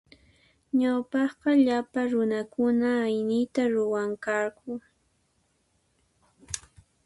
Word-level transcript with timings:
Ñawpaqqa 0.79 1.49
llapa 1.65 2.01
runakuna 2.11 2.89
aynita 3.05 3.63
ruwanqaku. 3.73 4.71